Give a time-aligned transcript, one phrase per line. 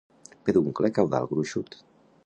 [0.47, 1.79] Peduncle caudal gruixut.